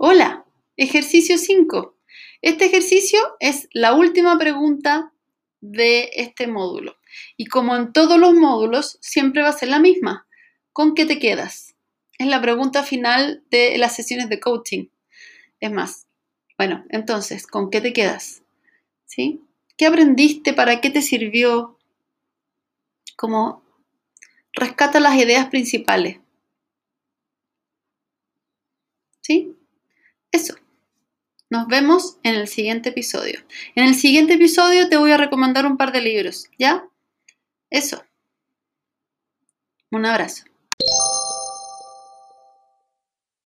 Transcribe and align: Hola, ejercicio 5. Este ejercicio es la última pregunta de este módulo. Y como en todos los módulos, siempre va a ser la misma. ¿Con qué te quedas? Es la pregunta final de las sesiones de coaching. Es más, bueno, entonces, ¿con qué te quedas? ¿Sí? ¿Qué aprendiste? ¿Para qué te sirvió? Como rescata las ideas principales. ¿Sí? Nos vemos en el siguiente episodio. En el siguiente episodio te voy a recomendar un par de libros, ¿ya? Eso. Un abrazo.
Hola, 0.00 0.44
ejercicio 0.76 1.38
5. 1.38 1.96
Este 2.40 2.66
ejercicio 2.66 3.18
es 3.40 3.68
la 3.72 3.94
última 3.94 4.38
pregunta 4.38 5.12
de 5.60 6.10
este 6.14 6.46
módulo. 6.46 6.94
Y 7.36 7.46
como 7.46 7.74
en 7.74 7.92
todos 7.92 8.16
los 8.16 8.32
módulos, 8.32 8.98
siempre 9.00 9.42
va 9.42 9.48
a 9.48 9.58
ser 9.58 9.70
la 9.70 9.80
misma. 9.80 10.28
¿Con 10.72 10.94
qué 10.94 11.04
te 11.04 11.18
quedas? 11.18 11.74
Es 12.16 12.28
la 12.28 12.40
pregunta 12.40 12.84
final 12.84 13.42
de 13.50 13.76
las 13.76 13.96
sesiones 13.96 14.28
de 14.28 14.38
coaching. 14.38 14.86
Es 15.58 15.72
más, 15.72 16.06
bueno, 16.56 16.84
entonces, 16.90 17.48
¿con 17.48 17.68
qué 17.68 17.80
te 17.80 17.92
quedas? 17.92 18.44
¿Sí? 19.04 19.42
¿Qué 19.76 19.86
aprendiste? 19.86 20.52
¿Para 20.52 20.80
qué 20.80 20.90
te 20.90 21.02
sirvió? 21.02 21.76
Como 23.16 23.64
rescata 24.52 25.00
las 25.00 25.16
ideas 25.16 25.48
principales. 25.48 26.20
¿Sí? 29.22 29.57
Nos 31.50 31.66
vemos 31.66 32.18
en 32.22 32.34
el 32.34 32.46
siguiente 32.46 32.90
episodio. 32.90 33.40
En 33.74 33.84
el 33.84 33.94
siguiente 33.94 34.34
episodio 34.34 34.88
te 34.88 34.98
voy 34.98 35.12
a 35.12 35.16
recomendar 35.16 35.64
un 35.64 35.78
par 35.78 35.92
de 35.92 36.02
libros, 36.02 36.48
¿ya? 36.58 36.86
Eso. 37.70 38.04
Un 39.90 40.04
abrazo. 40.04 40.44